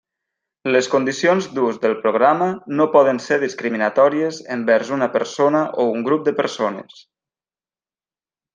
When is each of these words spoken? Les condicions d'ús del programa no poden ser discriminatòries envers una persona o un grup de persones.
Les 0.75 0.87
condicions 0.93 1.47
d'ús 1.57 1.77
del 1.83 1.93
programa 2.05 2.47
no 2.79 2.87
poden 2.95 3.21
ser 3.27 3.37
discriminatòries 3.43 4.41
envers 4.57 4.91
una 4.97 5.11
persona 5.19 5.63
o 5.85 5.87
un 5.99 6.03
grup 6.09 6.25
de 6.31 6.35
persones. 6.43 7.05